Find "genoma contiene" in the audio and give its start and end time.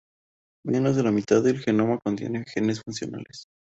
1.59-2.43